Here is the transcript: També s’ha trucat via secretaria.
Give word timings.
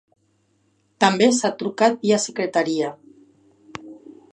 També 1.05 1.27
s’ha 1.41 1.53
trucat 1.61 2.01
via 2.07 2.21
secretaria. 2.27 2.93